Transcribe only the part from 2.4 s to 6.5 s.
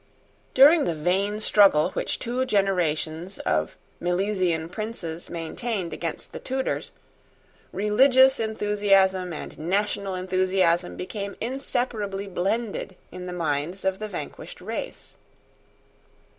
generations of Milesian princes maintained against the